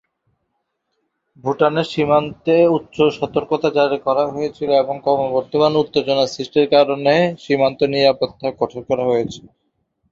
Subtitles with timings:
[1.43, 8.81] ভুটানের সীমান্তে উচ্চ সতর্কতা জারি করা হয়েছিল এবং ক্রমবর্ধমান উত্তেজনা সৃষ্টির কারণে সীমান্ত নিরাপত্তা কঠোর
[8.89, 9.45] করা হয়েছিল।